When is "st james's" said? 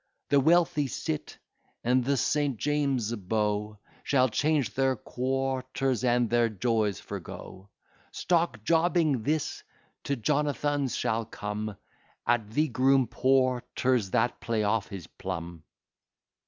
2.17-3.15